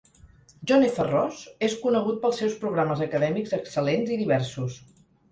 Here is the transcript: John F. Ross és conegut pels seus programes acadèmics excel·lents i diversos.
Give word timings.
John 0.69 0.83
F. 0.85 1.01
Ross 1.09 1.41
és 1.67 1.75
conegut 1.83 2.17
pels 2.23 2.39
seus 2.43 2.55
programes 2.63 3.03
acadèmics 3.07 3.53
excel·lents 3.59 4.15
i 4.15 4.19
diversos. 4.23 4.79